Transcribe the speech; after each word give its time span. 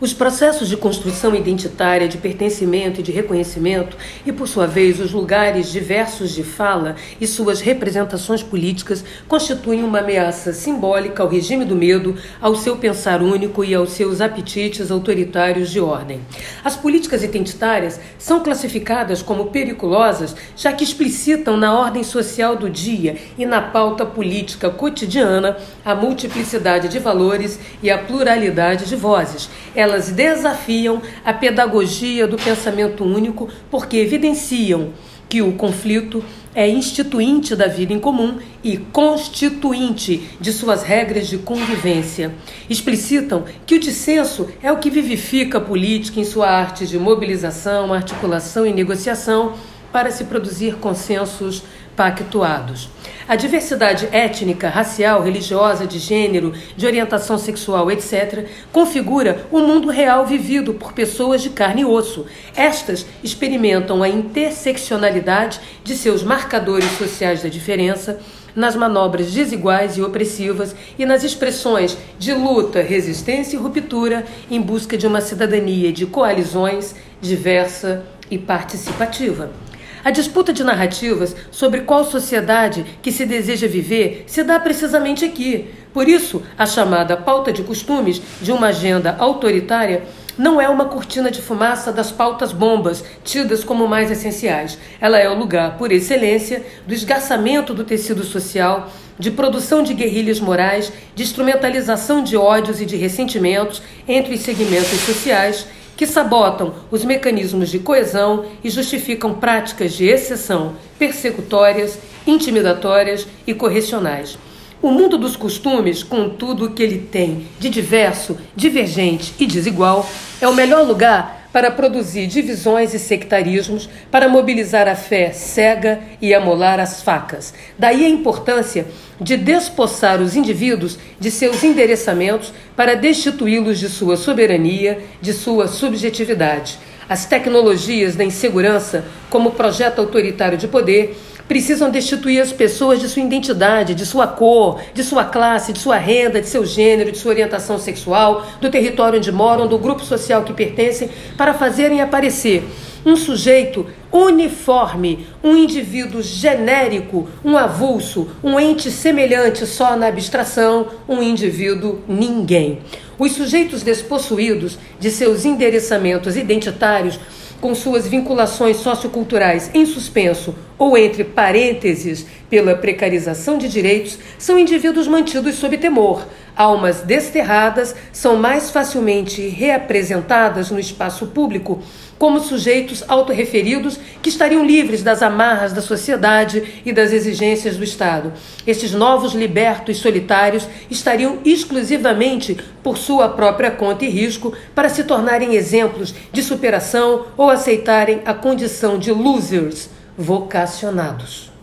Os 0.00 0.12
processos 0.12 0.68
de 0.68 0.76
construção 0.76 1.34
identitária, 1.34 2.06
de 2.06 2.18
pertencimento 2.18 3.00
e 3.00 3.02
de 3.02 3.10
reconhecimento, 3.10 3.96
e 4.24 4.30
por 4.30 4.46
sua 4.46 4.64
vez 4.64 5.00
os 5.00 5.10
lugares 5.10 5.72
diversos 5.72 6.30
de 6.30 6.44
fala 6.44 6.94
e 7.20 7.26
suas 7.26 7.60
representações 7.60 8.40
políticas, 8.40 9.04
constituem 9.26 9.82
uma 9.82 9.98
ameaça 9.98 10.52
simbólica 10.52 11.24
ao 11.24 11.28
regime 11.28 11.64
do 11.64 11.74
medo, 11.74 12.14
ao 12.40 12.54
seu 12.54 12.76
pensar 12.76 13.20
único 13.20 13.64
e 13.64 13.74
aos 13.74 13.90
seus 13.90 14.20
apetites 14.20 14.92
autoritários 14.92 15.68
de 15.68 15.80
ordem. 15.80 16.20
As 16.62 16.76
políticas 16.76 17.24
identitárias 17.24 17.98
são 18.20 18.38
classificadas 18.38 19.20
como 19.20 19.46
periculosas, 19.46 20.36
já 20.56 20.72
que 20.72 20.84
explicitam 20.84 21.56
na 21.56 21.76
ordem 21.76 22.04
social 22.04 22.54
do 22.54 22.70
dia 22.70 23.16
e 23.36 23.44
na 23.44 23.60
pauta 23.60 24.06
política 24.06 24.70
cotidiana 24.70 25.56
a 25.84 25.92
multiplicidade 25.92 26.86
de 26.86 27.00
valores 27.00 27.58
e 27.82 27.90
a 27.90 27.98
pluralidade 27.98 28.86
de 28.86 28.94
vozes 28.94 29.50
elas 29.78 29.87
desafiam 30.10 31.00
a 31.24 31.32
pedagogia 31.32 32.26
do 32.26 32.36
pensamento 32.36 33.04
único 33.04 33.48
porque 33.70 33.96
evidenciam 33.96 34.92
que 35.28 35.42
o 35.42 35.52
conflito 35.52 36.24
é 36.54 36.68
instituinte 36.68 37.54
da 37.54 37.66
vida 37.66 37.92
em 37.92 38.00
comum 38.00 38.38
e 38.64 38.78
constituinte 38.78 40.30
de 40.40 40.52
suas 40.52 40.82
regras 40.82 41.28
de 41.28 41.38
convivência. 41.38 42.34
Explicitam 42.68 43.44
que 43.66 43.74
o 43.74 43.80
dissenso 43.80 44.48
é 44.62 44.72
o 44.72 44.78
que 44.78 44.90
vivifica 44.90 45.58
a 45.58 45.60
política 45.60 46.18
em 46.18 46.24
sua 46.24 46.48
arte 46.48 46.86
de 46.86 46.98
mobilização, 46.98 47.92
articulação 47.92 48.66
e 48.66 48.72
negociação 48.72 49.54
para 49.92 50.10
se 50.10 50.24
produzir 50.24 50.76
consensos 50.76 51.62
pactuados. 51.94 52.88
A 53.28 53.36
diversidade 53.36 54.08
étnica, 54.10 54.70
racial, 54.70 55.22
religiosa, 55.22 55.86
de 55.86 55.98
gênero, 55.98 56.54
de 56.74 56.86
orientação 56.86 57.36
sexual, 57.36 57.90
etc., 57.90 58.46
configura 58.72 59.46
o 59.52 59.58
mundo 59.58 59.90
real 59.90 60.24
vivido 60.24 60.72
por 60.72 60.94
pessoas 60.94 61.42
de 61.42 61.50
carne 61.50 61.82
e 61.82 61.84
osso. 61.84 62.24
Estas 62.56 63.04
experimentam 63.22 64.02
a 64.02 64.08
interseccionalidade 64.08 65.60
de 65.84 65.94
seus 65.94 66.22
marcadores 66.22 66.90
sociais 66.92 67.42
da 67.42 67.50
diferença 67.50 68.18
nas 68.56 68.74
manobras 68.74 69.30
desiguais 69.30 69.98
e 69.98 70.02
opressivas 70.02 70.74
e 70.98 71.04
nas 71.04 71.22
expressões 71.22 71.98
de 72.18 72.32
luta, 72.32 72.80
resistência 72.80 73.58
e 73.58 73.60
ruptura 73.60 74.24
em 74.50 74.58
busca 74.58 74.96
de 74.96 75.06
uma 75.06 75.20
cidadania 75.20 75.92
de 75.92 76.06
coalizões 76.06 76.94
diversa 77.20 78.06
e 78.30 78.38
participativa. 78.38 79.67
A 80.08 80.10
disputa 80.10 80.54
de 80.54 80.64
narrativas 80.64 81.36
sobre 81.50 81.82
qual 81.82 82.02
sociedade 82.02 82.82
que 83.02 83.12
se 83.12 83.26
deseja 83.26 83.68
viver 83.68 84.24
se 84.26 84.42
dá 84.42 84.58
precisamente 84.58 85.22
aqui. 85.22 85.68
Por 85.92 86.08
isso, 86.08 86.42
a 86.56 86.64
chamada 86.64 87.14
pauta 87.14 87.52
de 87.52 87.62
costumes 87.62 88.22
de 88.40 88.50
uma 88.50 88.68
agenda 88.68 89.16
autoritária 89.18 90.04
não 90.38 90.58
é 90.58 90.66
uma 90.66 90.86
cortina 90.86 91.30
de 91.30 91.42
fumaça 91.42 91.92
das 91.92 92.10
pautas 92.10 92.52
bombas, 92.52 93.04
tidas 93.22 93.62
como 93.62 93.86
mais 93.86 94.10
essenciais. 94.10 94.78
Ela 94.98 95.18
é 95.18 95.28
o 95.28 95.38
lugar, 95.38 95.76
por 95.76 95.92
excelência, 95.92 96.64
do 96.86 96.94
esgarçamento 96.94 97.74
do 97.74 97.84
tecido 97.84 98.24
social, 98.24 98.90
de 99.18 99.30
produção 99.30 99.82
de 99.82 99.92
guerrilhas 99.92 100.40
morais, 100.40 100.90
de 101.14 101.22
instrumentalização 101.22 102.24
de 102.24 102.34
ódios 102.34 102.80
e 102.80 102.86
de 102.86 102.96
ressentimentos 102.96 103.82
entre 104.08 104.36
os 104.36 104.40
segmentos 104.40 105.00
sociais 105.00 105.66
que 105.98 106.06
sabotam 106.06 106.74
os 106.92 107.04
mecanismos 107.04 107.70
de 107.70 107.80
coesão 107.80 108.44
e 108.62 108.70
justificam 108.70 109.34
práticas 109.34 109.92
de 109.94 110.06
exceção 110.06 110.76
persecutórias, 110.96 111.98
intimidatórias 112.24 113.26
e 113.44 113.52
correcionais. 113.52 114.38
O 114.80 114.92
mundo 114.92 115.18
dos 115.18 115.34
costumes, 115.34 116.04
com 116.04 116.28
tudo 116.28 116.66
o 116.66 116.70
que 116.70 116.84
ele 116.84 116.98
tem 116.98 117.48
de 117.58 117.68
diverso, 117.68 118.38
divergente 118.54 119.34
e 119.40 119.44
desigual, 119.44 120.08
é 120.40 120.46
o 120.46 120.54
melhor 120.54 120.86
lugar 120.86 121.37
para 121.52 121.70
produzir 121.70 122.26
divisões 122.26 122.94
e 122.94 122.98
sectarismos, 122.98 123.88
para 124.10 124.28
mobilizar 124.28 124.86
a 124.88 124.94
fé 124.94 125.32
cega 125.32 126.00
e 126.20 126.34
amolar 126.34 126.78
as 126.78 127.02
facas. 127.02 127.54
Daí 127.78 128.04
a 128.04 128.08
importância 128.08 128.86
de 129.20 129.36
despossar 129.36 130.20
os 130.20 130.36
indivíduos 130.36 130.98
de 131.18 131.30
seus 131.30 131.64
endereçamentos 131.64 132.52
para 132.76 132.94
destituí-los 132.94 133.78
de 133.78 133.88
sua 133.88 134.16
soberania, 134.16 135.00
de 135.20 135.32
sua 135.32 135.66
subjetividade. 135.66 136.78
As 137.08 137.24
tecnologias 137.24 138.14
da 138.14 138.24
insegurança, 138.24 139.04
como 139.30 139.52
projeto 139.52 139.98
autoritário 139.98 140.58
de 140.58 140.68
poder, 140.68 141.18
precisam 141.48 141.90
destituir 141.90 142.42
as 142.42 142.52
pessoas 142.52 143.00
de 143.00 143.08
sua 143.08 143.22
identidade, 143.22 143.94
de 143.94 144.04
sua 144.04 144.26
cor, 144.26 144.80
de 144.92 145.02
sua 145.02 145.24
classe, 145.24 145.72
de 145.72 145.78
sua 145.78 145.96
renda, 145.96 146.42
de 146.42 146.46
seu 146.46 146.66
gênero, 146.66 147.10
de 147.10 147.16
sua 147.16 147.30
orientação 147.30 147.78
sexual, 147.78 148.46
do 148.60 148.70
território 148.70 149.18
onde 149.18 149.32
moram, 149.32 149.66
do 149.66 149.78
grupo 149.78 150.04
social 150.04 150.42
que 150.44 150.52
pertencem, 150.52 151.08
para 151.38 151.54
fazerem 151.54 152.02
aparecer 152.02 152.62
um 153.08 153.16
sujeito 153.16 153.86
uniforme, 154.12 155.26
um 155.42 155.56
indivíduo 155.56 156.22
genérico, 156.22 157.26
um 157.42 157.56
avulso, 157.56 158.28
um 158.44 158.60
ente 158.60 158.90
semelhante 158.90 159.66
só 159.66 159.96
na 159.96 160.08
abstração, 160.08 160.88
um 161.08 161.22
indivíduo 161.22 162.00
ninguém. 162.06 162.80
Os 163.18 163.32
sujeitos 163.32 163.82
despossuídos 163.82 164.78
de 165.00 165.10
seus 165.10 165.46
endereçamentos 165.46 166.36
identitários 166.36 167.18
com 167.62 167.74
suas 167.74 168.06
vinculações 168.06 168.76
socioculturais 168.76 169.70
em 169.74 169.84
suspenso 169.84 170.54
ou 170.78 170.96
entre 170.96 171.24
parênteses 171.24 172.26
pela 172.48 172.76
precarização 172.76 173.58
de 173.58 173.68
direitos, 173.68 174.18
são 174.38 174.58
indivíduos 174.58 175.08
mantidos 175.08 175.56
sob 175.56 175.76
temor. 175.76 176.24
Almas 176.58 177.02
desterradas 177.02 177.94
são 178.12 178.34
mais 178.34 178.68
facilmente 178.68 179.46
reapresentadas 179.46 180.72
no 180.72 180.80
espaço 180.80 181.28
público 181.28 181.80
como 182.18 182.40
sujeitos 182.40 183.04
autorreferidos 183.06 183.96
que 184.20 184.28
estariam 184.28 184.66
livres 184.66 185.04
das 185.04 185.22
amarras 185.22 185.72
da 185.72 185.80
sociedade 185.80 186.82
e 186.84 186.92
das 186.92 187.12
exigências 187.12 187.76
do 187.76 187.84
Estado. 187.84 188.32
Estes 188.66 188.90
novos 188.90 189.34
libertos 189.34 189.98
solitários 189.98 190.66
estariam 190.90 191.38
exclusivamente 191.44 192.58
por 192.82 192.98
sua 192.98 193.28
própria 193.28 193.70
conta 193.70 194.04
e 194.04 194.08
risco 194.08 194.52
para 194.74 194.88
se 194.88 195.04
tornarem 195.04 195.54
exemplos 195.54 196.12
de 196.32 196.42
superação 196.42 197.26
ou 197.36 197.48
aceitarem 197.50 198.20
a 198.26 198.34
condição 198.34 198.98
de 198.98 199.12
losers 199.12 199.90
vocacionados. 200.16 201.56